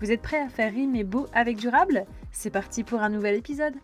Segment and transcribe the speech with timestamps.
[0.00, 2.06] Vous êtes prêts à faire rimer beau avec durable?
[2.30, 3.74] C'est parti pour un nouvel épisode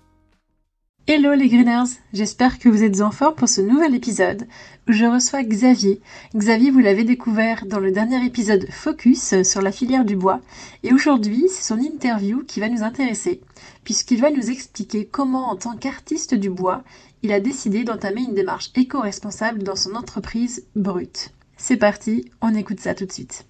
[1.08, 4.46] Hello les Greeners, j'espère que vous êtes en forme pour ce nouvel épisode
[4.88, 6.00] où je reçois Xavier.
[6.34, 10.40] Xavier, vous l'avez découvert dans le dernier épisode Focus sur la filière du bois
[10.84, 13.40] et aujourd'hui c'est son interview qui va nous intéresser
[13.82, 16.84] puisqu'il va nous expliquer comment en tant qu'artiste du bois
[17.22, 21.34] il a décidé d'entamer une démarche éco-responsable dans son entreprise Brut.
[21.56, 23.46] C'est parti, on écoute ça tout de suite.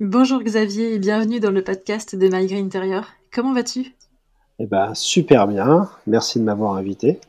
[0.00, 3.04] Bonjour Xavier et bienvenue dans le podcast de My Green Interior.
[3.30, 3.94] Comment vas-tu?
[4.58, 7.20] Eh ben super bien, merci de m'avoir invité.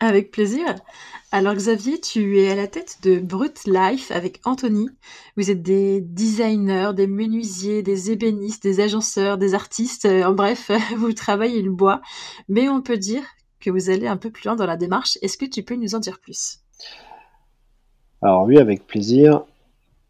[0.00, 0.64] Avec plaisir.
[1.30, 4.88] Alors Xavier, tu es à la tête de Brut Life avec Anthony.
[5.36, 10.06] Vous êtes des designers, des menuisiers, des ébénistes, des agenceurs, des artistes.
[10.06, 12.00] En bref, vous travaillez le bois.
[12.48, 13.24] Mais on peut dire
[13.60, 15.18] que vous allez un peu plus loin dans la démarche.
[15.20, 16.60] Est-ce que tu peux nous en dire plus?
[18.22, 19.44] Alors oui, avec plaisir.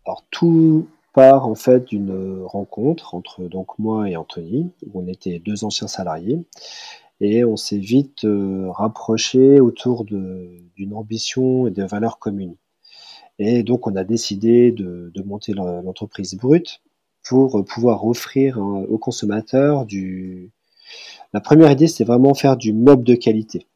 [0.06, 0.86] Alors tout,
[1.20, 5.86] part en fait d'une rencontre entre donc moi et Anthony, où on était deux anciens
[5.86, 6.38] salariés,
[7.20, 12.56] et on s'est vite euh, rapproché autour d'une ambition et de valeurs communes.
[13.38, 16.80] Et donc on a décidé de, monter l'entreprise brute
[17.22, 20.50] pour pouvoir offrir aux consommateurs du.
[21.34, 23.66] La première idée, c'est vraiment faire du mob de qualité.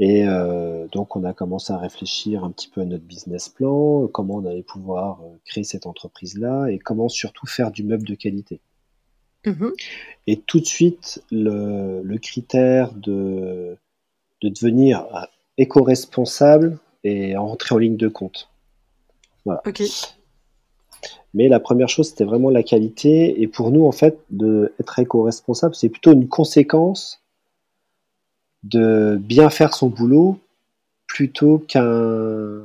[0.00, 4.06] Et euh, donc, on a commencé à réfléchir un petit peu à notre business plan,
[4.06, 8.14] comment on allait pouvoir euh, créer cette entreprise-là et comment surtout faire du meuble de
[8.14, 8.60] qualité.
[9.46, 9.68] Mmh
[10.26, 13.78] et tout de suite, le, le critère de,
[14.42, 15.20] de devenir euh,
[15.56, 18.50] éco-responsable est rentré en ligne de compte.
[19.46, 19.62] Voilà.
[19.66, 19.82] Ok.
[21.34, 23.40] Mais la première chose, c'était vraiment la qualité.
[23.40, 27.22] Et pour nous, en fait, d'être éco-responsable, c'est plutôt une conséquence
[28.62, 30.38] de bien faire son boulot
[31.06, 32.62] plutôt qu'un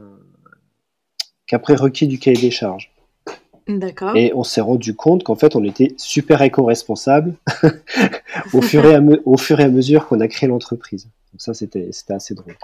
[1.47, 2.91] qu'un prérequis du cahier des charges.
[3.67, 4.15] D'accord.
[4.15, 7.35] Et on s'est rendu compte qu'en fait, on était super éco-responsable
[8.53, 11.05] au, fur et à au fur et à mesure qu'on a créé l'entreprise.
[11.31, 12.55] Donc ça, c'était assez drôle.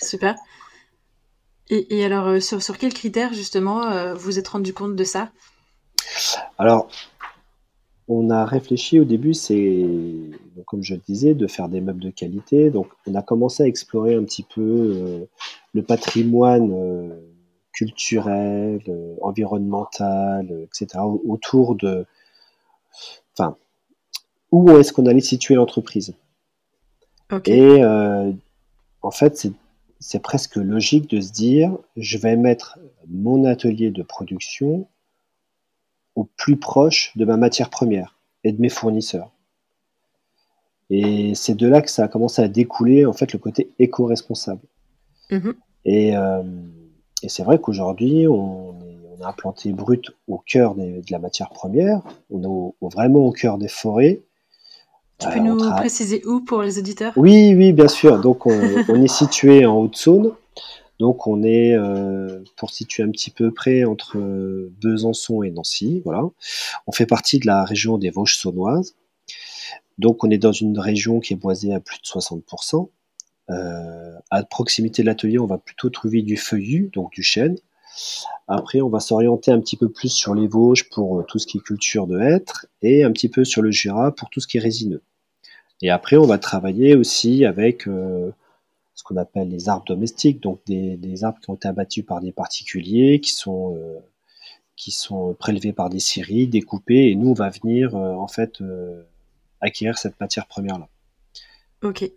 [0.00, 0.34] Super.
[1.70, 5.04] Et, et alors, euh, sur, sur quels critères, justement, euh, vous êtes rendu compte de
[5.04, 5.30] ça?
[6.58, 6.88] Alors,
[8.08, 9.86] on a réfléchi au début, c'est,
[10.66, 12.70] comme je le disais, de faire des meubles de qualité.
[12.70, 15.24] Donc, on a commencé à explorer un petit peu euh,
[15.72, 17.18] le patrimoine euh,
[17.72, 22.04] culturel, euh, environnemental, etc., autour de.
[23.32, 23.56] Enfin,
[24.52, 26.14] où est-ce qu'on allait situer l'entreprise
[27.46, 27.82] Et
[29.02, 29.48] en fait,
[29.98, 32.78] c'est presque logique de se dire je vais mettre
[33.08, 34.86] mon atelier de production
[36.14, 39.30] au plus proche de ma matière première et de mes fournisseurs.
[40.90, 44.60] Et c'est de là que ça a commencé à découler en fait le côté éco-responsable.
[45.30, 45.54] Mhm.
[45.86, 46.42] Euh,
[47.22, 48.74] et, c'est vrai qu'aujourd'hui, on,
[49.22, 53.68] a implanté brut au cœur de la matière première, on est vraiment au cœur des
[53.68, 54.20] forêts.
[55.18, 57.12] Tu peux euh, nous préciser où pour les auditeurs?
[57.16, 58.20] Oui, oui, bien sûr.
[58.20, 60.32] Donc on, on est situé en Haute-Saône,
[61.00, 64.18] donc on est, euh, pour situer un petit peu près, entre
[64.80, 66.02] Besançon et Nancy.
[66.04, 66.22] Voilà.
[66.86, 68.94] On fait partie de la région des Vosges saunoises.
[69.98, 72.88] Donc on est dans une région qui est boisée à plus de 60%.
[73.50, 77.56] Euh, à proximité de l'atelier, on va plutôt trouver du feuillu, donc du chêne.
[78.48, 81.46] Après, on va s'orienter un petit peu plus sur les Vosges pour euh, tout ce
[81.46, 84.46] qui est culture de hêtre et un petit peu sur le Jura pour tout ce
[84.46, 85.02] qui est résineux.
[85.82, 87.86] Et après, on va travailler aussi avec
[88.94, 92.32] ce qu'on appelle les arbres domestiques, donc des, arbres qui ont été abattus par des
[92.32, 93.98] particuliers, qui sont euh,
[94.76, 98.60] qui sont prélevés par des scieries, découpés, et nous on va venir euh, en fait
[98.60, 99.02] euh,
[99.60, 100.88] acquérir cette matière première là.
[101.82, 102.08] Ok.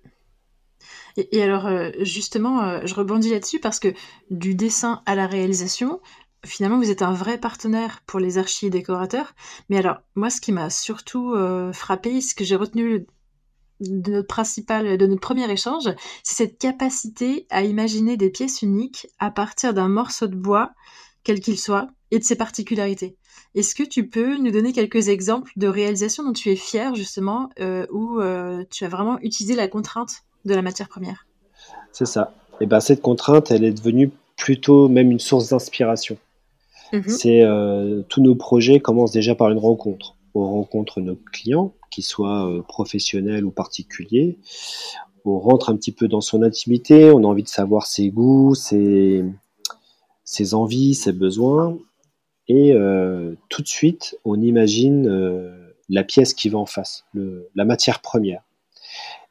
[1.17, 1.67] Et, alors
[2.01, 3.91] justement, je rebondis là-dessus parce que
[4.29, 5.99] du dessin à la réalisation,
[6.45, 9.33] finalement, vous êtes un vrai partenaire pour les archis décorateurs.
[9.67, 11.35] Mais alors, moi, ce qui m'a surtout
[11.73, 13.07] frappé, ce que j'ai retenu
[13.79, 15.89] de notre principal, de notre premier échange,
[16.23, 20.71] c'est cette capacité à imaginer des pièces uniques à partir d'un morceau de bois,
[21.23, 23.17] quel qu'il soit, et de ses particularités.
[23.53, 27.49] Est-ce que tu peux nous donner quelques exemples de réalisations dont tu es fier justement,
[27.59, 31.25] euh, où euh, tu as vraiment utilisé la contrainte de la matière première?
[31.91, 32.33] C'est ça.
[32.61, 36.17] Et ben cette contrainte, elle est devenue plutôt même une source d'inspiration.
[36.93, 37.03] Mhm.
[37.07, 37.43] C'est
[38.07, 40.15] tous nos projets commencent déjà par une rencontre.
[40.33, 44.37] On rencontre nos clients, qu'ils soient professionnels ou particuliers.
[45.25, 47.11] On rentre un petit peu dans son intimité.
[47.11, 49.23] On a envie de savoir ses goûts, ses,
[50.53, 51.77] envies, ses besoins.
[52.47, 52.73] Et
[53.49, 55.07] tout de suite, on imagine
[55.89, 58.41] la pièce qui va en face, la matière première.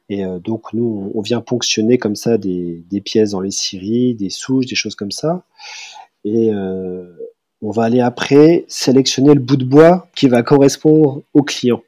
[0.09, 4.29] Et euh, donc nous, on vient ponctionner comme ça des, pièces dans les scieries, des
[4.29, 5.43] souches, des choses comme ça.
[6.23, 7.13] Et euh,
[7.61, 11.81] on va aller après sélectionner le bout de bois qui va correspondre au client.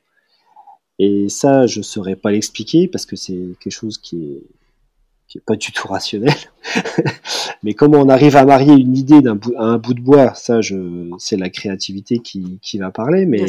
[1.00, 4.44] Et ça, je ne saurais pas l'expliquer parce que c'est quelque chose qui est,
[5.30, 6.36] qui est pas du tout rationnel.
[7.64, 10.34] Mais comment on arrive à marier une idée d'un bout, à un bout de bois,
[10.34, 13.26] ça, je, c'est la créativité qui, qui va parler.
[13.26, 13.46] Mais,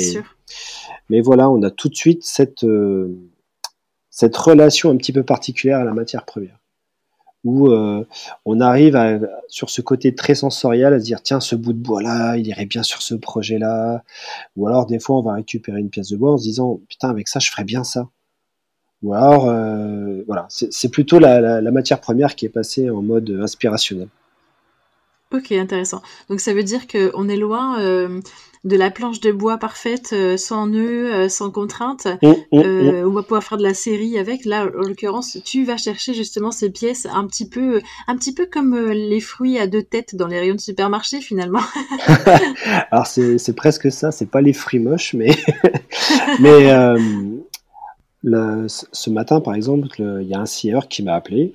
[1.08, 3.16] mais voilà, on a tout de suite cette, euh,
[4.10, 6.59] cette relation un petit peu particulière à la matière première.
[7.42, 8.06] Où euh,
[8.44, 8.98] on arrive
[9.48, 12.46] sur ce côté très sensoriel à se dire tiens ce bout de bois là il
[12.46, 14.04] irait bien sur ce projet là
[14.56, 17.08] ou alors des fois on va récupérer une pièce de bois en se disant putain
[17.08, 18.08] avec ça je ferais bien ça.
[19.02, 24.08] Ou alors euh, voilà c'est plutôt la, matière première qui est passée en mode inspirationnel.
[25.32, 26.02] Ok intéressant.
[26.28, 28.20] Donc ça veut dire qu'on est loin euh,
[28.64, 32.06] de la planche de bois parfaite, euh, sans nœud, euh, sans contrainte.
[32.22, 33.08] Mmh, mmh, euh, mmh.
[33.08, 34.44] On va pouvoir faire de la série avec.
[34.44, 38.46] Là, en l'occurrence, tu vas chercher justement ces pièces un petit peu, un petit peu
[38.46, 41.62] comme les fruits à deux têtes dans les rayons de supermarché finalement.
[42.90, 44.12] Alors c'est presque ça.
[44.12, 45.30] C'est pas les fruits moches, mais
[46.40, 46.68] mais
[48.22, 49.88] ce matin, par exemple,
[50.20, 51.54] il y a un scieur qui m'a appelé,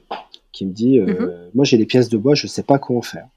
[0.52, 1.00] qui me dit,
[1.54, 3.28] moi j'ai des pièces de bois, je sais pas comment faire.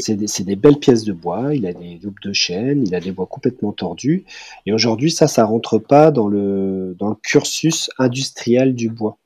[0.00, 3.12] C'est des, belles pièces de bois, il a des loupes de chêne, il a des
[3.12, 4.24] bois complètement tordus.
[4.66, 9.18] Et aujourd'hui, ça, ça rentre pas dans le, dans le cursus industriel du bois.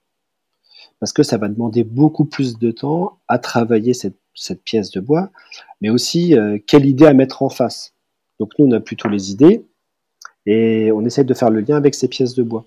[1.00, 4.16] Parce que ça va demander beaucoup plus de temps à travailler cette,
[4.64, 5.30] pièce de bois,
[5.80, 7.94] mais aussi euh, quelle idée à mettre en face.
[8.40, 9.64] Donc nous, on a plutôt les idées
[10.44, 12.64] et on essaie de faire le lien avec ces pièces de bois.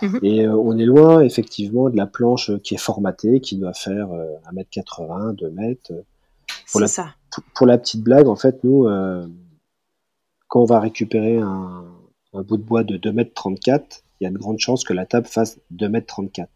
[0.00, 0.18] Mhm.
[0.22, 4.08] Et euh, on est loin effectivement de la planche qui est formatée, qui doit faire
[4.50, 5.76] 1m80, 2 m
[6.70, 7.14] pour la, ça.
[7.54, 9.26] Pour, la petite blague, en fait, nous, euh,
[10.48, 11.84] quand on va récupérer un,
[12.32, 15.58] bout de bois de 2m34, il y a de grandes chances que la table fasse
[15.74, 16.46] 2m34.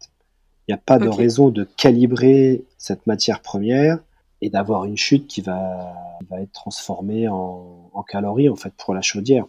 [0.67, 3.99] Il n'y a pas de raison de calibrer cette matière première
[4.41, 5.93] et d'avoir une chute qui va,
[6.29, 9.45] va être transformée en, calories en fait pour la chaudière.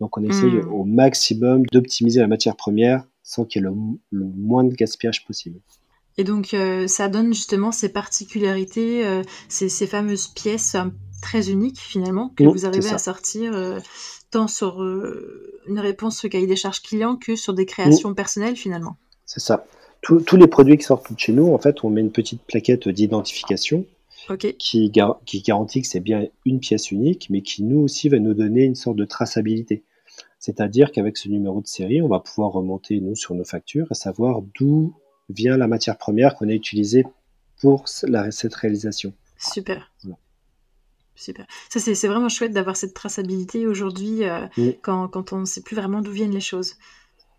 [0.00, 0.72] Donc on essaye hmm.
[0.72, 5.60] au maximum d'optimiser la matière première sans qu'il y ait le moins de gaspillage possible.
[6.18, 10.84] Et donc, euh, ça donne justement ces particularités, euh, ces, fameuses pièces euh,
[11.22, 13.52] très uniques finalement, que vous arrivez à sortir
[14.30, 18.96] tant sur une réponse au cahier des charges client que sur des créations personnelles finalement.
[19.24, 19.66] C'est ça.
[20.02, 22.88] tous les produits qui sortent de chez nous, en fait, on met une petite plaquette
[22.88, 23.84] d'identification
[24.58, 24.92] qui,
[25.26, 28.64] qui garantit que c'est bien une pièce unique, mais qui nous aussi va nous donner
[28.64, 29.82] une sorte de traçabilité.
[30.38, 33.94] C'est-à-dire qu'avec ce numéro de série, on va pouvoir remonter, nous, sur nos factures, à
[33.94, 34.94] savoir d'où
[35.28, 37.04] vient la matière première qu'on a utilisée
[37.60, 39.12] pour la, cette réalisation.
[39.38, 39.90] Super.
[41.14, 41.46] Super.
[41.68, 44.46] Ça, c'est vraiment chouette d'avoir cette traçabilité aujourd'hui euh,
[44.82, 46.74] quand, quand, on ne sait plus vraiment d'où viennent les choses.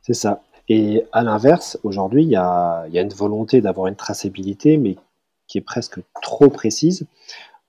[0.01, 0.44] C'est ça.
[0.68, 4.97] Et à l'inverse, aujourd'hui, il y a, y a, une volonté d'avoir une traçabilité, mais
[5.47, 7.07] qui est presque trop précise.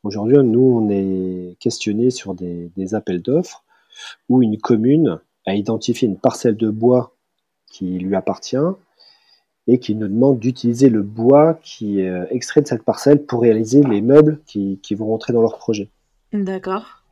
[0.03, 3.65] Aujourd'hui, nous, on est questionné sur des, des appels d'offres
[4.29, 7.15] où une commune a identifié une parcelle de bois
[7.71, 8.57] qui lui appartient
[9.71, 13.43] et qui nous demande d'utiliser le bois qui est euh, extrait de cette parcelle pour
[13.43, 15.91] réaliser les meubles qui, vont rentrer dans leur projet.
[16.33, 17.05] D'accord.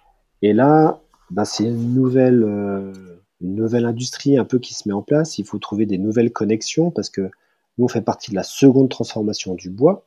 [0.43, 0.99] Et là,
[1.31, 2.93] ben, c'est une nouvelle, euh,
[3.41, 5.39] une nouvelle industrie un peu qui se met en place.
[5.39, 7.31] Il faut trouver des nouvelles connexions parce que
[7.79, 10.05] nous, on fait partie de la seconde transformation du bois.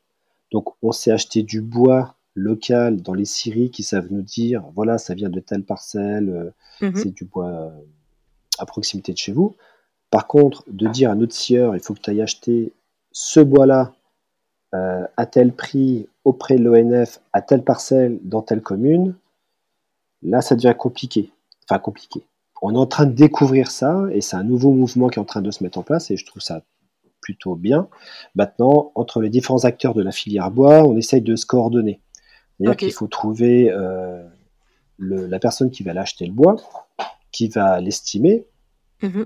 [0.51, 4.97] Donc, on s'est acheté du bois local dans les scieries qui savent nous dire voilà,
[4.97, 6.97] ça vient de telle parcelle, euh, mhm.
[6.97, 7.71] c'est du bois
[8.59, 9.55] à proximité de chez vous.
[10.11, 12.73] Par contre, de dire à notre sieur, il faut que tu ailles acheter
[13.13, 13.93] ce bois-là
[14.75, 19.15] euh, à tel prix auprès de l'ONF, à telle parcelle, dans telle commune,
[20.21, 21.31] là, ça devient compliqué.
[21.63, 22.25] Enfin, compliqué.
[22.61, 25.25] On est en train de découvrir ça, et c'est un nouveau mouvement qui est en
[25.25, 26.61] train de se mettre en place, et je trouve ça
[27.21, 27.87] plutôt bien.
[28.35, 32.01] Maintenant, entre les différents acteurs de la filière bois, on essaye de se coordonner.
[32.57, 34.27] C'est-à-dire qu'il faut trouver euh,
[34.99, 36.57] la personne qui va l'acheter le bois,
[37.31, 38.45] qui va l'estimer,
[39.01, 39.25] mhm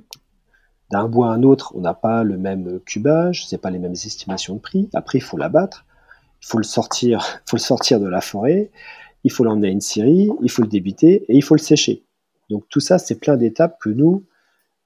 [0.95, 3.91] d'un bois à un autre, on n'a pas le même cubage, c'est pas les mêmes
[3.91, 4.89] estimations de prix.
[4.93, 5.85] Après, il faut l'abattre,
[6.41, 8.71] il faut le sortir, faut le sortir de la forêt,
[9.25, 12.05] il faut l'emmener à une scierie, il faut le débiter et il faut le sécher.
[12.49, 14.23] Donc tout ça, c'est plein d'étapes que nous,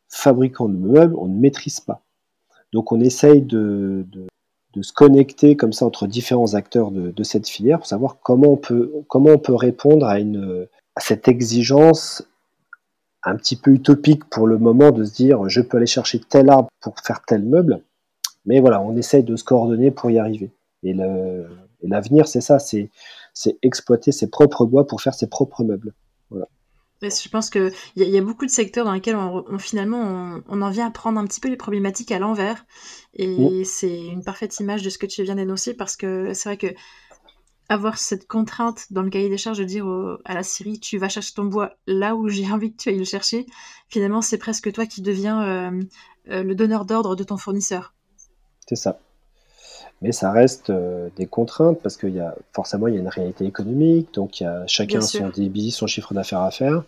[0.08, 2.02] fabricants de meubles, on ne maîtrise pas.
[2.74, 4.08] Donc on essaye de,
[4.82, 8.92] se connecter comme ça entre différents acteurs de, cette filière pour savoir comment on peut,
[9.08, 12.24] comment on peut répondre à, une, à cette exigence
[13.24, 16.50] un petit peu utopique pour le moment de se dire je peux aller chercher tel
[16.50, 17.82] arbre pour faire tel meuble,
[18.46, 20.52] mais voilà, on essaye de se coordonner pour y arriver.
[20.84, 20.96] Et
[21.84, 22.90] l'avenir, c'est ça, c'est
[23.62, 25.94] exploiter ses propres bois pour faire ses propres meubles.
[26.30, 26.48] Voilà.
[27.02, 30.70] Je pense qu'il y, y, a beaucoup de secteurs dans lesquels on, finalement on, en
[30.70, 32.66] vient à prendre un petit peu les problématiques à l'envers.
[33.14, 36.58] Et c'est une parfaite image de ce que tu viens d'énoncer parce que c'est vrai
[36.58, 36.76] que
[37.70, 39.86] avoir cette contrainte dans le cahier des charges de dire
[40.26, 42.98] à la Syrie tu vas chercher ton bois là où j'ai envie que tu ailles
[42.98, 43.46] le chercher,
[43.88, 45.84] finalement c'est presque toi qui deviens euh,
[46.30, 47.94] euh, le donneur d'ordre de ton fournisseur.
[48.68, 49.00] C'est ça.
[50.02, 53.08] Mais ça reste euh, des contraintes parce qu'il y a forcément il y a une
[53.08, 56.84] réalité économique, donc il y a chacun son débit, son chiffre d'affaires à faire.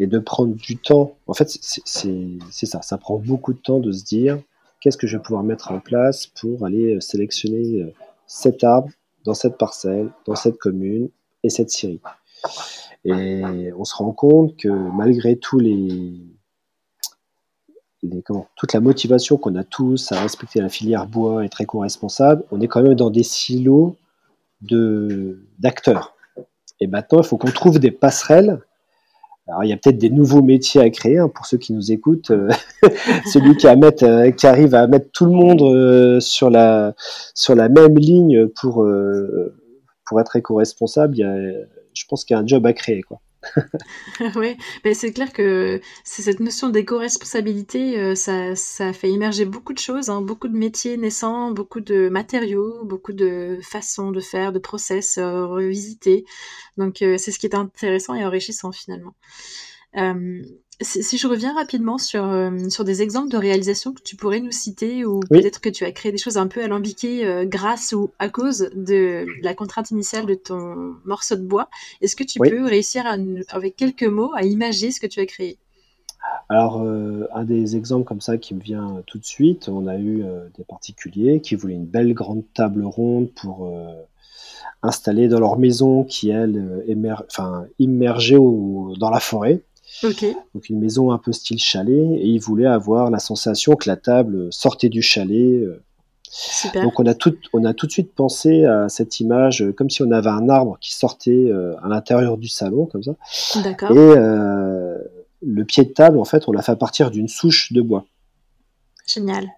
[0.00, 3.90] Et de prendre du temps, en fait c'est ça, ça prend beaucoup de temps de
[3.90, 4.38] se dire
[4.80, 7.92] qu'est-ce que je vais pouvoir mettre en place pour aller sélectionner
[8.28, 8.90] cet arbre
[9.24, 11.10] dans cette parcelle, dans cette commune
[11.42, 12.00] et cette Syrie.
[13.04, 16.14] Et on se rend compte que malgré tous les,
[18.02, 21.64] les comment, toute la motivation qu'on a tous à respecter la filière bois et très
[21.64, 23.96] co-responsable, on est quand même dans des silos
[24.60, 26.14] de d'acteurs.
[26.80, 28.60] Et maintenant, il faut qu'on trouve des passerelles
[29.48, 31.90] alors, il y a peut-être des nouveaux métiers à créer hein, pour ceux qui nous
[31.90, 32.30] écoutent.
[32.30, 32.50] Euh,
[33.32, 36.94] celui qui, euh, qui, arrive à mettre tout le monde euh, sur, la,
[37.34, 38.86] sur la même ligne pour,
[40.04, 43.00] pour être éco-responsable, je pense qu'il y a un job à créer.
[43.02, 43.20] Quoi.
[44.36, 49.78] oui, mais c'est clair que cette notion d'éco-responsabilité, euh, ça, ça, fait émerger beaucoup de
[49.78, 54.58] choses, hein, beaucoup de métiers naissants, beaucoup de matériaux, beaucoup de façons de faire, de
[54.58, 56.24] process euh, revisités.
[56.76, 59.14] Donc euh, c'est ce qui est intéressant et enrichissant finalement.
[60.80, 64.52] Si, je reviens rapidement sur, euh, sur des exemples de réalisations que tu pourrais nous
[64.52, 68.12] citer, ou peut-être que tu as créé des choses un peu alambiquées euh, grâce ou
[68.20, 71.68] à cause de la contrainte initiale de ton morceau de bois,
[72.00, 73.04] est-ce que tu peux réussir
[73.48, 75.58] avec quelques mots à imaginer ce que tu as créé?
[76.48, 79.98] Alors, euh, un des exemples comme ça qui me vient tout de suite, on a
[79.98, 80.22] eu
[80.56, 83.68] des particuliers qui voulaient une belle grande table ronde pour
[84.84, 89.60] installer dans leur maison qui, elle, émer enfin, immergée dans la forêt.
[90.54, 93.96] Donc une maison un peu style chalet, et il voulait avoir la sensation que la
[93.96, 95.62] table sortait du chalet.
[95.62, 95.82] Euh.
[96.74, 99.88] Donc on a, tout, on a tout de suite pensé à cette image euh, comme
[99.88, 103.12] si on avait un arbre qui sortait euh, à l'intérieur du salon, comme ça.
[103.90, 104.14] Et
[105.40, 108.04] le pied de table, en fait, on l'a fait à partir d'une souche de bois.
[109.06, 109.48] Génial.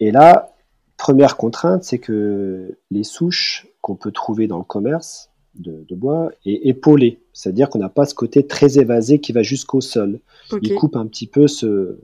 [0.00, 0.52] Et là,
[0.96, 6.68] première contrainte, c'est que les souches qu'on peut trouver dans le commerce, de, bois et
[6.68, 10.20] épaulé, c'est-à-dire qu'on n'a pas ce côté très évasé qui va jusqu'au sol.
[10.62, 11.98] Il coupe un petit peu ce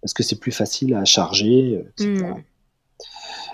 [0.00, 2.24] parce que c'est plus facile à charger, etc.
[2.24, 2.42] Hmm.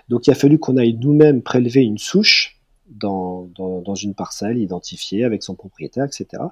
[0.09, 5.25] Donc il a fallu qu'on aille nous-mêmes prélever une souche dans, dans, une parcelle identifiée
[5.25, 6.43] avec son propriétaire, etc.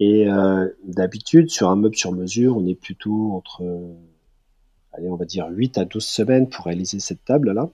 [0.00, 3.62] Et euh, d'habitude, sur un meuble sur mesure, on est plutôt entre,
[4.92, 7.70] allez, on va dire 8 à 12 semaines pour réaliser cette table-là.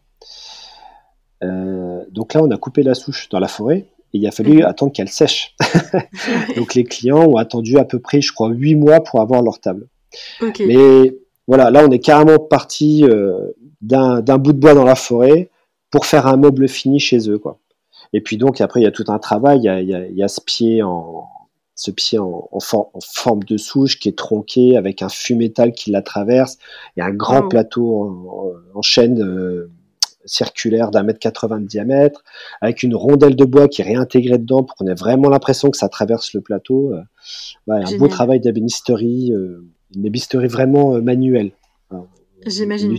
[1.42, 4.64] Euh, donc là, on a coupé la souche dans la forêt il a fallu mhm.
[4.64, 5.54] attendre qu'elle sèche.
[6.56, 9.60] Donc les clients ont attendu à peu près, je crois, huit mois pour avoir leur
[9.60, 9.88] table.
[10.60, 11.16] Mais
[11.46, 13.38] voilà, là on est carrément parti euh,
[13.80, 15.50] d'un bout de bois dans la forêt
[15.90, 17.58] pour faire un meuble fini chez eux, quoi.
[18.12, 20.22] Et puis donc après il y a tout un travail, il y a, il y
[20.22, 21.24] a, ce pied en
[21.74, 25.90] ce pied en, en, forme de souche qui est tronqué avec un fût métal qui
[25.90, 26.58] la traverse.
[26.96, 27.48] Il y a un grand oh.
[27.48, 29.22] plateau en, chaîne.
[29.22, 29.70] Euh,
[30.24, 32.22] circulaire d'un mètre 80 de diamètre,
[32.60, 35.76] avec une rondelle de bois qui est réintégrée dedans pour qu'on ait vraiment l'impression que
[35.76, 36.92] ça traverse le plateau.
[36.92, 37.02] Euh,
[37.68, 39.64] un beau travail d'ébénisterie, euh,
[39.94, 41.52] une ébénisterie vraiment euh, manuelle.
[42.46, 42.90] J'imagine.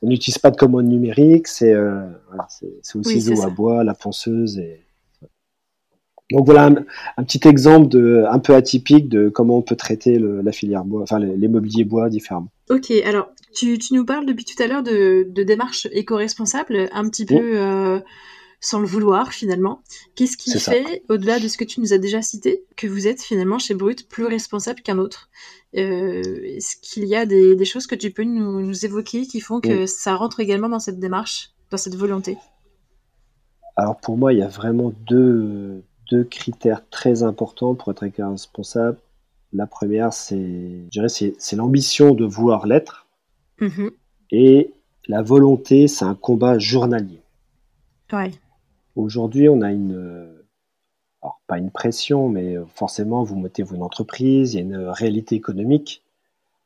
[0.00, 4.85] On n'utilise pas de commande numérique, c'est au ciseau à bois, la ponceuse et
[6.32, 6.70] donc voilà
[7.16, 11.02] un, petit exemple de, un peu atypique de comment on peut traiter la filière bois,
[11.02, 12.50] enfin les, mobiliers bois différemment.
[12.68, 17.60] Ok, alors tu, nous parles depuis tout à l'heure de, démarche éco-responsable, un petit peu
[17.60, 18.00] euh,
[18.60, 19.82] sans le vouloir finalement.
[20.16, 23.22] Qu'est-ce qui fait, au-delà de ce que tu nous as déjà cité, que vous êtes
[23.22, 25.30] finalement chez Brut plus responsable qu'un autre?
[25.76, 29.86] Euh, Est-ce qu'il y a des, choses que tu peux nous, évoquer qui font que
[29.86, 32.36] ça rentre également dans cette démarche, dans cette volonté?
[33.76, 38.98] Alors pour moi, il y a vraiment deux, deux critères très importants pour être éco-responsable.
[39.52, 40.82] La première, c'est,
[41.38, 43.06] c'est l'ambition de vouloir l'être.
[43.60, 43.90] Mm-hmm.
[44.32, 44.72] Et
[45.08, 47.20] la volonté, c'est un combat journalier.
[48.96, 50.28] Aujourd'hui, on a une,
[51.22, 54.88] alors pas une pression, mais forcément, vous mettez vous une entreprise, il y a une
[54.88, 56.02] réalité économique.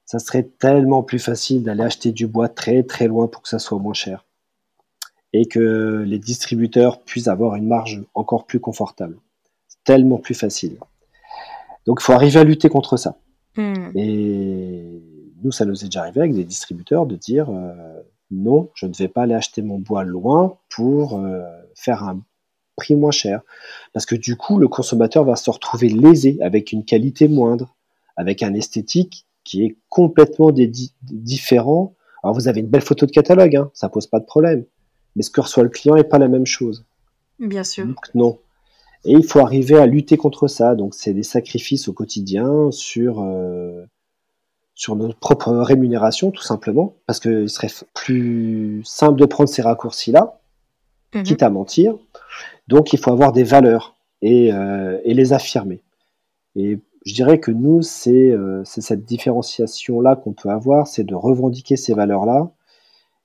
[0.05, 3.59] Ça serait tellement plus facile d'aller acheter du bois très très loin pour que ça
[3.59, 4.25] soit moins cher.
[5.33, 9.17] et que les distributeurs puissent avoir une marge encore plus confortable.
[9.85, 10.79] Tellement plus facile.
[11.87, 13.19] Donc il faut arriver à lutter contre ça.
[13.57, 13.91] Hmm.
[13.95, 15.03] Et
[15.43, 18.93] nous, ça nous est déjà arrivé avec des distributeurs de dire euh, non, je ne
[18.95, 21.43] vais pas aller acheter mon bois loin pour euh,
[21.75, 22.21] faire un
[22.77, 23.43] prix moins cher.
[23.93, 27.75] Parce que du coup, le consommateur va se retrouver lésé avec une qualité moindre,
[28.17, 31.95] avec un esthétique qui est complètement différent.
[32.23, 34.65] Alors vous avez une belle photo de catalogue, hein, ça pose pas de problème.
[35.17, 36.85] Mais ce que reçoit le client n'est pas la même chose.
[37.39, 37.87] Bien sûr.
[38.15, 38.39] non.
[39.05, 40.75] Et il faut arriver à lutter contre ça.
[40.75, 43.85] Donc c'est des sacrifices au quotidien sur euh,
[44.81, 50.41] sur notre propre rémunération, tout simplement, parce qu'il serait plus simple de prendre ces raccourcis-là,
[51.15, 51.23] mhm.
[51.23, 51.99] quitte à mentir.
[52.67, 55.83] Donc, il faut avoir des valeurs et, euh, les affirmer.
[56.57, 61.77] Et je dirais que nous, euh, c'est cette différenciation-là qu'on peut avoir, c'est de revendiquer
[61.77, 62.51] ces valeurs-là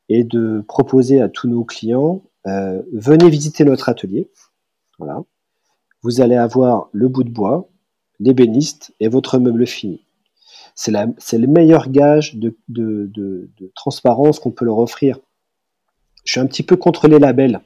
[0.10, 4.30] et de proposer à tous nos clients, euh, venez visiter notre atelier.
[5.00, 5.24] Voilà.
[6.06, 7.68] Vous allez avoir le bout de bois,
[8.20, 10.06] l'ébéniste et votre meuble fini
[10.76, 15.20] c'est le meilleur gage de, transparence qu'on peut leur offrir.
[16.26, 17.62] Je suis un petit peu contre les labels.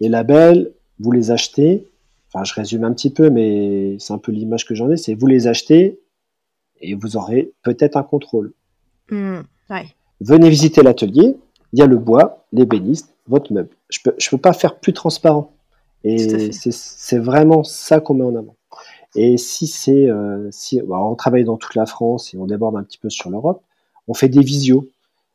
[0.00, 1.88] Les labels, vous les achetez,
[2.28, 5.14] enfin je résume un petit peu, mais c'est un peu l'image que j'en ai, c'est
[5.14, 6.00] vous les achetez
[6.80, 8.52] et vous aurez peut-être un contrôle.
[9.10, 9.40] Hmm,
[10.20, 11.36] Venez visiter l'atelier,
[11.72, 13.70] il y a le bois, l'ébéniste, votre meuble.
[13.88, 15.55] Je peux, je peux pas faire plus transparent.
[16.08, 18.56] Et c'est vraiment ça qu'on met en avant.
[19.16, 22.76] Et si c'est, euh, si, bah, on travaille dans toute la France et on déborde
[22.76, 23.62] un petit peu sur l'Europe,
[24.06, 24.88] on fait des visios.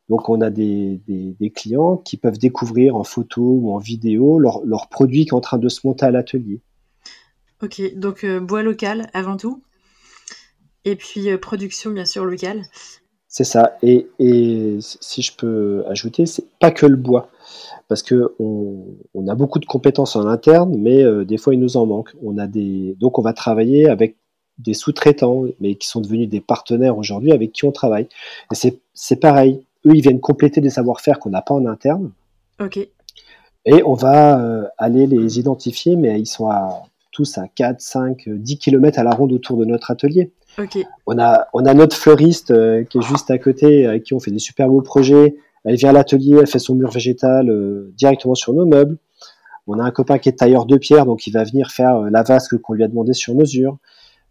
[0.08, 4.64] Donc on a des, des, clients qui peuvent découvrir en photo ou en vidéo leur,
[4.66, 6.62] leur produit qui est en train de se monter à l'atelier.
[7.64, 9.62] Ok, donc euh, bois local avant tout,
[10.84, 12.64] et puis euh, production bien sûr locale.
[13.32, 13.78] C'est ça.
[13.82, 17.30] Et, et, si je peux ajouter, c'est pas que le bois
[17.88, 21.76] parce que on, a beaucoup de compétences en interne, mais euh, des fois il nous
[21.76, 22.14] en manque.
[22.24, 24.16] On a des, donc on va travailler avec
[24.60, 28.08] des sous-traitants, mais qui sont devenus des partenaires aujourd'hui avec qui on travaille.
[28.54, 29.66] Et c'est pareil.
[29.86, 32.12] Eux, ils viennent compléter des savoir-faire qu'on n'a pas en interne.
[32.62, 32.78] Ok.
[33.66, 38.30] Et on va euh, aller les identifier, mais ils sont à, tous à 4, 5,
[38.30, 40.32] 10 km à la ronde autour de notre atelier.
[41.06, 44.20] On, a, on a notre fleuriste euh, qui est juste à côté, avec qui on
[44.20, 47.94] fait des super beaux projets, elle vient à l'atelier, elle fait son mur végétal euh,
[47.98, 48.98] directement sur nos meubles.
[49.68, 52.10] On a un copain qui est tailleur de pierre, donc il va venir faire euh,
[52.10, 53.78] la vasque qu'on lui a demandé sur mesure.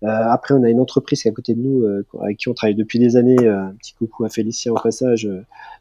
[0.02, 1.84] Après, on a une entreprise qui est à côté de nous,
[2.22, 3.46] avec qui on travaille depuis des années.
[3.46, 5.28] un petit coucou à Félicien au passage,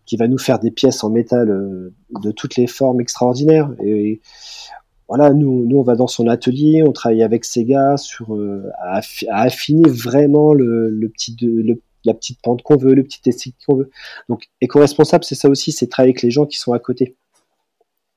[0.06, 3.72] qui va nous faire des pièces en métal de toutes les formes extraordinaires.
[5.10, 8.38] Voilà, nous, nous, on va dans son atelier, on travaille avec ses gars sur
[8.78, 13.56] à, affiner vraiment le, le petit le, la petite pente qu'on veut, le petit esthétique
[13.68, 13.90] qu'on veut.
[14.28, 17.16] Donc, éco-responsable, c'est ça aussi, c'est travailler avec les gens qui sont à côté.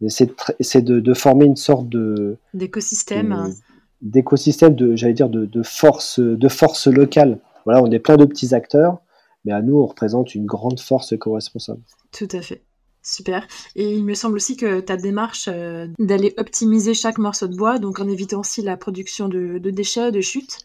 [0.08, 3.54] C'est de, de, former une sorte de d'écosystème,
[4.00, 7.38] d'écosystème de, j'allais dire, de, de, force, de force locale.
[7.64, 8.98] Voilà, on est plein de petits acteurs,
[9.44, 11.82] mais à nous, on représente une grande force éco-responsable.
[12.10, 12.62] Tout à fait.
[13.02, 13.46] Super.
[13.74, 17.78] Et il me semble aussi que ta démarche euh, d'aller optimiser chaque morceau de bois,
[17.78, 20.58] donc en évitant aussi la production de, de déchets, de chutes,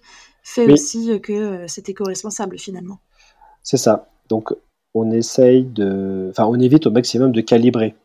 [0.44, 3.00] fait aussi que euh, c'est éco-responsable finalement.
[3.64, 4.08] C'est ça.
[4.30, 4.54] Donc,
[4.94, 6.28] on essaye de.
[6.30, 7.96] Enfin, on évite au maximum de calibrer.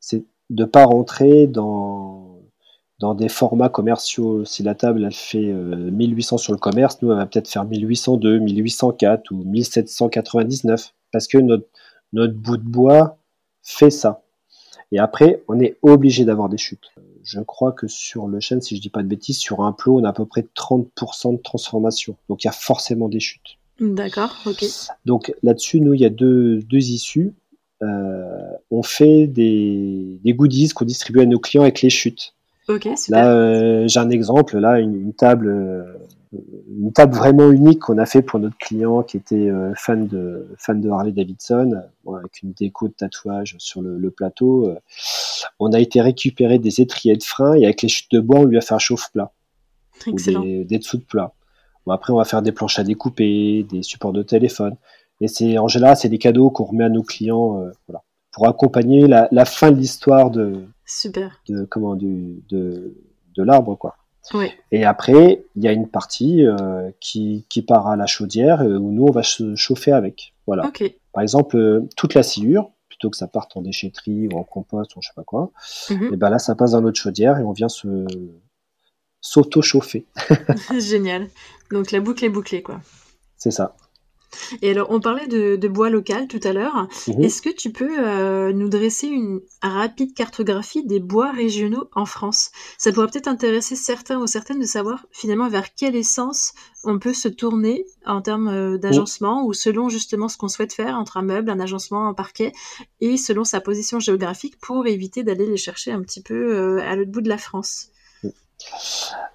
[0.00, 2.40] C'est de ne pas rentrer dans,
[2.98, 4.44] dans des formats commerciaux.
[4.44, 7.64] Si la table, elle fait 1800 euh, sur le commerce, nous, elle va peut-être faire
[7.64, 10.94] 1802, 1804 ou 1799.
[11.12, 11.66] Parce que notre,
[12.12, 13.19] notre bout de bois
[13.62, 14.22] fait ça.
[14.92, 16.90] Et après, on est obligé d'avoir des chutes.
[17.22, 20.00] Je crois que sur le chêne, si je dis pas de bêtises, sur un plot,
[20.00, 22.16] on a à peu près 30% de transformation.
[22.28, 23.58] Donc il y a forcément des chutes.
[23.78, 24.64] D'accord, ok.
[25.06, 27.32] Donc là-dessus, nous, il y a deux, issues.
[27.82, 32.34] Euh, on fait des, goodies qu'on distribue à nos clients avec les chutes.
[32.68, 33.24] Ok, super.
[33.24, 36.38] Là, euh, j'ai un exemple, là, une, table, euh,
[36.78, 40.80] une table vraiment unique qu'on a fait pour notre client qui était fan de fan
[40.80, 44.72] de Harley Davidson, avec une déco de tatouage sur le, plateau.
[45.58, 48.44] on a été récupérer des étriers de frein et avec les chutes de bois, on
[48.44, 49.32] lui a fait un chauffe-plat.
[50.06, 51.34] Des, des dessous de plat
[51.92, 54.76] après, on va faire des planches à découper, des supports de téléphone.
[55.20, 58.48] Et c'est en général, c'est des cadeaux qu'on remet à nos clients, euh, voilà, pour
[58.48, 61.40] accompagner la, fin de l'histoire de, Super.
[61.48, 62.94] de comment du, de,
[63.36, 63.96] de l'arbre, quoi.
[64.34, 64.50] Oui.
[64.70, 68.76] Et après, il y a une partie euh, qui, qui, part à la chaudière euh,
[68.76, 70.34] où nous on va se chauffer avec.
[70.46, 70.66] Voilà.
[70.66, 70.98] Okay.
[71.12, 75.00] Par exemple, toute la sciure, plutôt que ça parte en déchetterie ou en compost ou
[75.00, 75.52] je sais pas quoi,
[75.88, 76.12] mhm.
[76.12, 78.06] et ben là ça passe dans notre chaudière et on vient se
[79.20, 80.06] s'auto-chauffer.
[80.78, 81.28] Génial.
[81.70, 82.80] Donc la boucle est bouclée, quoi.
[83.36, 83.76] C'est ça.
[84.62, 86.88] Et alors, on parlait de, bois local tout à l'heure.
[87.06, 87.22] Mhm.
[87.22, 92.50] Est-ce que tu peux euh, nous dresser une rapide cartographie des bois régionaux en France?
[92.78, 96.52] Ça pourrait peut-être intéresser certains ou certaines de savoir finalement vers quelle essence
[96.84, 100.96] on peut se tourner en termes euh, d'agencement ou selon justement ce qu'on souhaite faire
[100.96, 102.52] entre un meuble, un agencement, un parquet
[103.00, 106.96] et selon sa position géographique pour éviter d'aller les chercher un petit peu euh, à
[106.96, 107.90] l'autre bout de la France?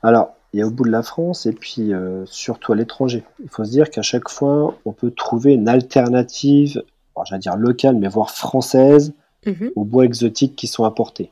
[0.04, 3.26] Alors, il y a au bout de la France et puis euh, surtout à l'étranger.
[3.44, 6.82] Il faut se dire qu'à chaque fois, on peut trouver une alternative,
[7.26, 9.12] j'allais dire locale, mais voire française,
[9.46, 9.72] mhm.
[9.76, 11.30] aux bois exotiques qui sont apportés.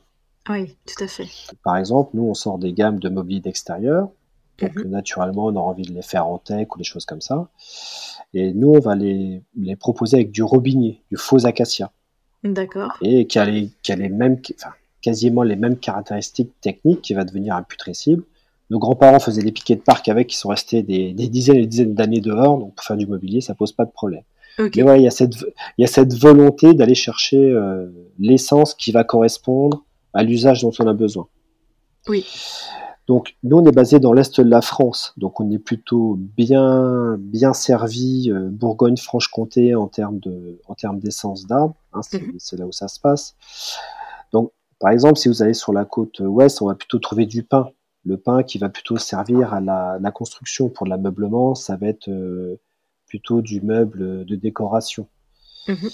[0.50, 1.24] Oui, tout à fait.
[1.62, 4.10] Par exemple, nous, on sort des gammes de mobilier d'extérieur.
[4.58, 4.90] Donc, mhm.
[4.90, 7.48] naturellement, on a envie de les faire en tech ou des choses comme ça.
[8.34, 11.90] Et nous, on va les, les proposer avec du robinier, du faux acacia.
[12.42, 12.92] D'accord.
[13.00, 17.14] Et qui a, les, qui a les mêmes, enfin, quasiment les mêmes caractéristiques techniques, qui
[17.14, 18.22] va devenir imputrescible.
[18.70, 21.66] Nos grands-parents faisaient des piquets de parc avec, qui sont restés des, dizaines et des
[21.66, 24.22] dizaines d'années dehors, donc pour faire du mobilier, ça pose pas de problème.
[24.58, 25.34] Mais voilà, il y a cette,
[25.78, 27.86] il y a cette volonté d'aller chercher euh,
[28.18, 31.26] l'essence qui va correspondre à l'usage dont on a besoin.
[32.08, 32.24] Oui.
[33.06, 37.16] Donc nous on est basé dans l'est de la France, donc on est plutôt bien
[37.18, 42.32] bien servi euh, Bourgogne-Franche-Comté en termes de en termes d'essence d'arbres, hein, mhm.
[42.38, 43.36] c'est là où ça se passe.
[44.32, 47.42] Donc par exemple si vous allez sur la côte ouest, on va plutôt trouver du
[47.42, 47.68] pin.
[48.04, 52.60] Le pin qui va plutôt servir à la, construction pour l'ameublement, ça va être euh,
[53.06, 55.08] plutôt du meuble de décoration.
[55.68, 55.90] Mhm.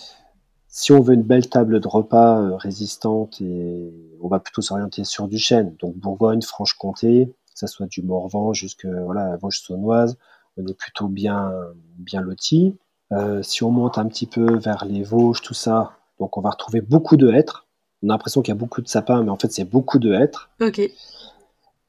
[0.67, 5.05] Si on veut une belle table de repas euh, résistante, et on va plutôt s'orienter
[5.05, 5.75] sur du chêne.
[5.79, 10.17] Donc Bourgogne, Franche-Comté, que ça soit du Morvan jusque voilà, Vosges-Saunoise,
[10.57, 11.53] on est plutôt bien,
[11.99, 12.77] bien loti.
[13.13, 16.51] Euh, si on monte un petit peu vers les Vosges, tout ça, donc on va
[16.51, 17.67] retrouver beaucoup de hêtres.
[18.03, 20.13] On a l'impression qu'il y a beaucoup de sapins, mais en fait c'est beaucoup de
[20.13, 20.51] hêtres.
[20.61, 20.81] Ok.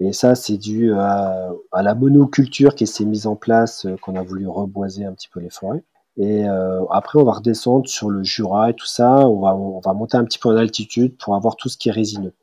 [0.03, 4.23] Et ça, c'est dû à, la monoculture qui s'est mise en place, euh, qu'on a
[4.23, 5.83] voulu reboiser un petit peu les forêts.
[6.17, 9.29] Et euh, après, on va redescendre sur le Jura et tout ça.
[9.29, 11.89] On va, on va monter un petit peu en altitude pour avoir tout ce qui
[11.89, 12.33] est résineux.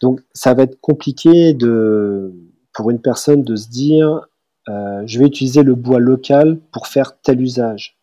[0.00, 2.32] Donc, ça va être compliqué de,
[2.72, 4.22] pour une personne de se dire,
[4.70, 7.98] euh, je vais utiliser le bois local pour faire tel usage.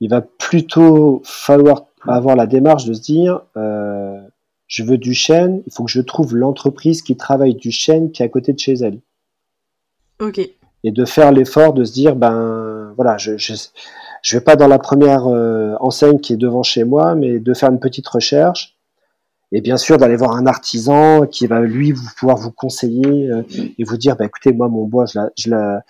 [0.00, 3.40] Il va plutôt falloir avoir la démarche de se dire,
[4.68, 8.22] je veux du chêne, il faut que je trouve l'entreprise qui travaille du chêne qui
[8.22, 9.00] est à côté de chez elle.
[10.20, 10.40] Ok
[10.84, 13.54] et de faire l'effort de se dire ben voilà je je,
[14.22, 17.54] je vais pas dans la première euh, enseigne qui est devant chez moi mais de
[17.54, 18.76] faire une petite recherche
[19.50, 23.42] et bien sûr d'aller voir un artisan qui va lui vous pouvoir vous conseiller euh,
[23.78, 25.82] et vous dire bah écoutez moi mon bois je la, je la,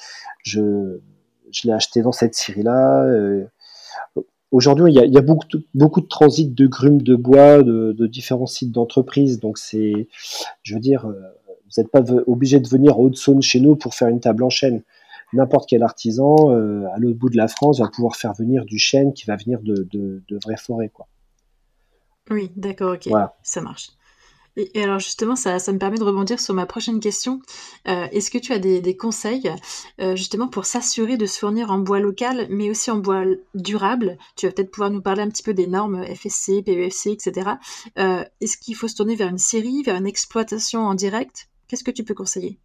[0.43, 1.01] je
[1.51, 3.45] je l'ai acheté dans cette scierie là euh.
[4.51, 7.15] Aujourd'hui, il y a, il y a beaucoup, de, beaucoup de transit de grumes de
[7.15, 9.41] bois de, de différents sites d'entreprise.
[9.41, 10.09] Donc, c'est,
[10.63, 11.07] je veux dire,
[11.69, 14.51] vous n'êtes pas obligé de venir au Haute-Saône chez nous pour faire une table en
[14.51, 14.83] chêne.
[15.35, 18.79] N'importe quel artisan euh, à l'autre bout de la France va pouvoir faire venir du
[18.79, 20.89] chêne qui va venir de, de, vraies forêts.
[20.89, 21.07] Quoi.
[22.31, 23.91] Oui, d'accord, ok, ça marche.
[24.57, 27.41] Et, alors justement, ça, me permet de rebondir sur ma prochaine question.
[27.87, 29.51] Euh, est-ce que tu as des, conseils
[30.01, 34.19] euh, justement pour s'assurer de se fournir en bois local, mais aussi en bois durable?
[34.37, 37.51] Tu vas peut-être pouvoir nous parler un petit peu des normes FSC, PEFC, etc.
[37.97, 41.49] Est-ce qu'il faut se tourner vers une série, vers une exploitation en direct?
[41.69, 42.59] Qu'est-ce que tu peux conseiller?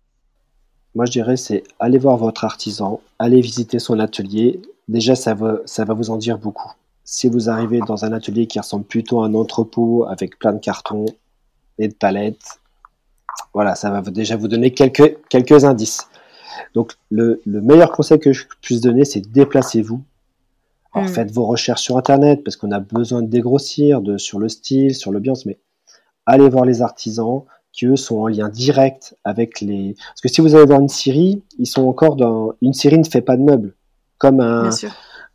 [0.96, 4.62] Moi, je dirais, c'est aller voir votre artisan, aller visiter son atelier.
[4.88, 6.72] Déjà, ça va, ça va vous en dire beaucoup.
[7.04, 10.60] Si vous arrivez dans un atelier qui ressemble plutôt à un entrepôt avec plein de
[10.60, 11.06] cartons
[11.80, 12.60] et de palettes,
[13.54, 16.08] voilà, ça va déjà vous donner quelques, quelques indices.
[16.74, 20.02] Donc, le, meilleur conseil que je puisse donner, c'est déplacez-vous.
[20.94, 21.14] Alors, hmm.
[21.14, 24.94] faites vos recherches sur Internet parce qu'on a besoin de dégrossir de, sur le style,
[24.94, 25.60] sur l'ambiance, mais
[26.26, 29.96] allez voir les artisans, qui eux sont en lien direct avec les.
[29.96, 32.54] Parce que si vous allez voir une série, ils sont encore dans.
[32.62, 33.76] Une série ne fait pas de meubles,
[34.20, 34.70] comme un,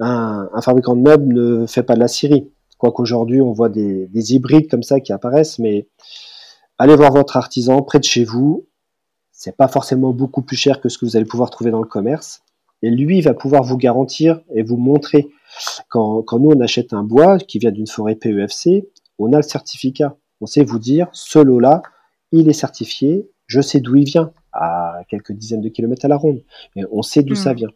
[0.00, 2.48] un, un, fabricant de meubles ne fait pas de la série.
[2.78, 5.88] Quoiqu'aujourd'hui, on voit des, des, hybrides comme ça qui apparaissent, mais
[6.78, 8.66] allez voir votre artisan près de chez vous.
[9.32, 11.86] C'est pas forcément beaucoup plus cher que ce que vous allez pouvoir trouver dans le
[11.86, 12.42] commerce.
[12.82, 15.28] Et lui, il va pouvoir vous garantir et vous montrer.
[15.88, 18.88] Quand, quand nous, on achète un bois qui vient d'une forêt PEFC,
[19.18, 20.16] on a le certificat.
[20.40, 21.82] On sait vous dire, ce lot-là,
[22.30, 26.16] il est certifié, je sais d'où il vient, à quelques dizaines de kilomètres à la
[26.16, 26.42] ronde,
[26.76, 27.56] mais on sait d'où ça hmm.
[27.56, 27.70] vient.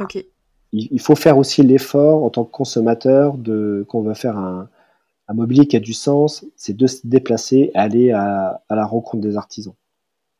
[0.00, 0.24] Ok.
[0.72, 4.68] Il, faut faire aussi l'effort en tant que consommateur de qu'on veut faire un,
[5.34, 9.74] mobilier qui a du sens, c'est de se déplacer, aller à, la rencontre des artisans.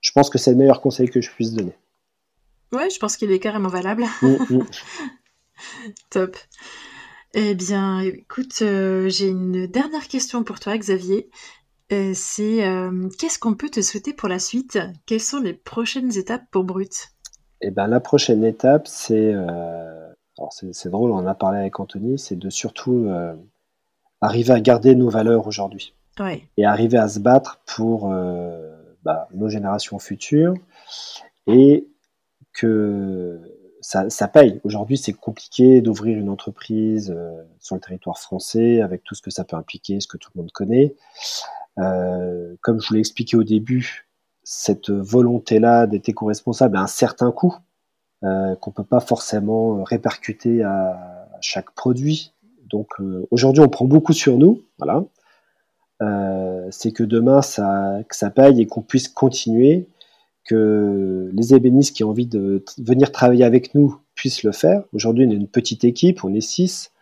[0.01, 1.75] Je pense que c'est le meilleur conseil que je puisse donner.
[2.73, 4.05] Ouais, je pense qu'il est carrément valable.
[4.23, 4.67] Mm, mm.
[6.11, 6.37] Top.
[7.35, 11.29] Eh bien, écoute, euh, j'ai une dernière question pour toi, Xavier.
[11.93, 14.79] Euh, c'est euh, qu'est-ce qu'on peut te souhaiter pour la suite?
[15.07, 17.11] Quelles sont les prochaines étapes pour Brut?
[17.61, 22.19] Eh ben, la prochaine étape, c'est alors c'est drôle, on en a parlé avec Anthony,
[22.19, 23.09] c'est de surtout
[24.21, 25.95] arriver à garder nos valeurs aujourd'hui.
[26.57, 30.55] Et arriver à se battre pour euh, bah, nos générations futures
[31.47, 31.89] et
[32.53, 33.41] que
[33.81, 34.61] ça, ça paye.
[34.65, 39.31] Aujourd'hui, c'est compliqué d'ouvrir une entreprise euh, sur le territoire français avec tout ce que
[39.31, 40.97] ça peut impliquer, ce que tout le monde connaît.
[41.77, 44.09] comme je vous l'ai expliqué au début,
[44.43, 47.55] cette volonté-là d'être éco-responsable a un certain coût
[48.25, 52.33] euh, qu'on peut pas forcément répercuter à, chaque produit.
[52.71, 55.05] Donc euh, aujourd'hui, on prend beaucoup sur nous, voilà.
[56.01, 59.89] Euh, c'est que demain, ça, que ça paye et qu'on puisse continuer,
[60.45, 64.83] que les ébénistes qui ont envie de venir travailler avec nous puissent le faire.
[64.93, 66.93] Aujourd'hui, on est une petite équipe, on est 6.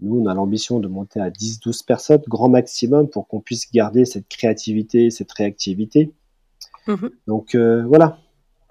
[0.00, 4.04] Nous, on a l'ambition de monter à 10-12 personnes, grand maximum, pour qu'on puisse garder
[4.04, 6.12] cette créativité, cette réactivité.
[6.86, 7.10] Mhm.
[7.26, 8.18] Donc euh, voilà,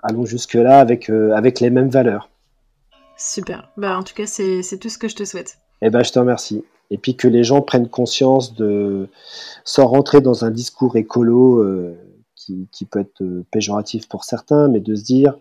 [0.04, 2.30] allons jusque-là avec, euh, avec les mêmes valeurs.
[3.18, 3.72] Super.
[3.78, 5.58] Bah, en tout cas, c'est tout ce que je te souhaite.
[5.84, 6.64] Eh ben, je te remercie.
[6.90, 9.10] Et puis que les gens prennent conscience de,
[9.64, 11.96] sans rentrer dans un discours écolo euh,
[12.36, 15.38] qui, qui, peut être péjoratif pour certains, mais de se dire,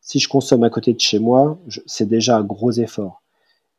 [0.00, 3.22] si je consomme à côté de chez moi, c'est déjà un gros effort.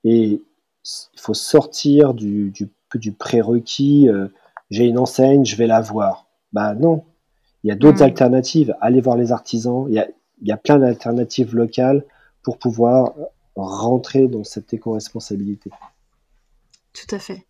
[0.04, 0.42] Et
[0.84, 4.10] il faut sortir du, du, du prérequis,
[4.70, 6.28] j'ai une enseigne, je vais la voir.
[6.54, 7.04] Bah non,
[7.64, 8.10] il y a d'autres hmm.
[8.10, 8.76] alternatives.
[8.82, 9.88] Allez voir les artisans.
[9.90, 9.96] Il
[10.42, 12.04] y a, plein d'alternatives locales
[12.44, 13.14] pour pouvoir
[13.56, 15.72] rentrer dans cette éco-responsabilité.
[16.96, 17.46] Tout à fait.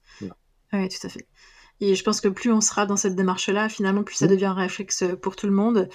[0.74, 1.28] Oui, tout à fait.
[1.80, 4.30] Et je pense que plus on sera dans cette démarche-là, finalement, plus ça hmm.
[4.30, 5.88] devient un réflexe pour tout le monde,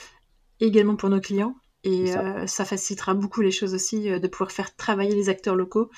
[0.61, 1.55] également pour nos clients.
[1.83, 2.21] Et ça.
[2.21, 5.91] Euh, facilitera beaucoup les choses aussi euh, de pouvoir faire travailler les acteurs locaux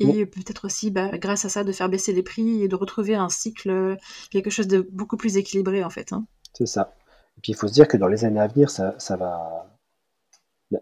[0.00, 3.14] et peut-être aussi, bah, grâce à ça, de faire baisser les prix et de retrouver
[3.14, 3.98] un cycle,
[4.30, 6.12] quelque chose de beaucoup plus équilibré en fait.
[6.12, 6.24] Hein.
[6.54, 6.94] C'est ça.
[7.36, 9.66] Et puis il faut se dire que dans les années à venir, ça, va.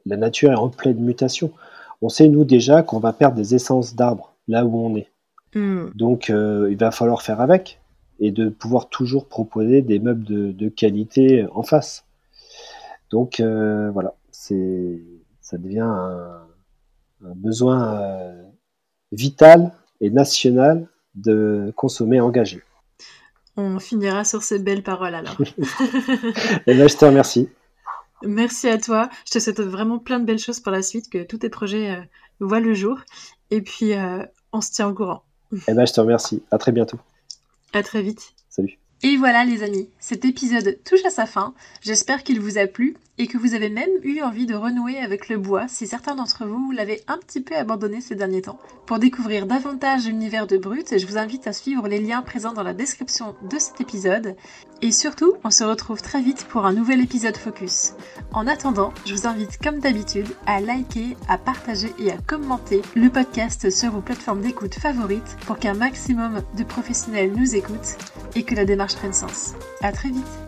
[0.07, 1.53] La, nature est en pleine mutation.
[2.01, 5.11] On sait, nous, déjà qu'on va perdre des essences d'arbres là où on est.
[5.55, 5.87] Hmm.
[5.95, 7.81] Donc euh, il va falloir faire avec
[8.21, 12.05] et de pouvoir toujours proposer des meubles de, qualité en face.
[13.11, 15.01] Donc euh, voilà, c'est
[15.41, 16.41] ça devient un,
[17.21, 18.43] besoin euh,
[19.13, 22.63] vital et national de consommer engagé.
[23.57, 25.37] On finira sur ces belles paroles alors.
[25.41, 25.45] Et
[26.67, 27.49] eh bien, je te remercie.
[28.23, 29.09] Merci à toi.
[29.27, 31.91] Je te souhaite vraiment plein de belles choses pour la suite, que tous tes projets
[31.91, 32.03] euh,
[32.41, 32.99] voient le jour.
[33.51, 35.23] Et puis, euh, on se tient au courant.
[35.53, 36.43] Eh bien, je te remercie.
[36.51, 36.99] À très bientôt.
[37.73, 38.33] À très vite.
[38.49, 38.79] Salut.
[39.03, 41.55] Et voilà les amis, cet épisode touche à sa fin.
[41.83, 45.29] J'espère qu'il vous a plu et que vous avez même eu envie de renouer avec
[45.29, 48.59] le bois si certains d'entre vous l'avaient un petit peu abandonné ces derniers temps.
[48.87, 52.63] Pour découvrir davantage l'univers de Brut, je vous invite à suivre les liens présents dans
[52.63, 54.37] la description de cet épisode.
[54.81, 57.95] Et surtout, on se retrouve très vite pour un nouvel épisode Focus.
[58.33, 63.11] En attendant, je vous invite comme d'habitude à liker, à partager et à commenter le
[63.11, 67.97] podcast sur vos plateformes d'écoute favorites pour qu'un maximum de professionnels nous écoutent
[68.37, 69.55] et que la démarche prenne sens.
[69.83, 70.48] À très vite